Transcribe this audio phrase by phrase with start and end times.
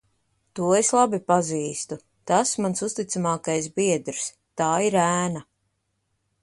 [0.59, 1.97] To es labi pazīstu.
[2.31, 4.27] Tas mans uzticamākais biedrs.
[4.63, 5.45] Tā ir ēna.